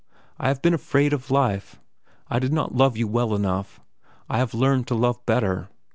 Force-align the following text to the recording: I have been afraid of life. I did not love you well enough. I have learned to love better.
I 0.39 0.47
have 0.47 0.63
been 0.63 0.73
afraid 0.73 1.13
of 1.13 1.29
life. 1.29 1.79
I 2.27 2.39
did 2.39 2.51
not 2.51 2.73
love 2.73 2.97
you 2.97 3.07
well 3.07 3.35
enough. 3.35 3.79
I 4.27 4.39
have 4.39 4.55
learned 4.55 4.87
to 4.87 4.95
love 4.95 5.23
better. 5.27 5.69